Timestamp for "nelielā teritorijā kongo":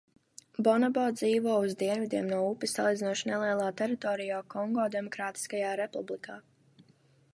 3.33-4.87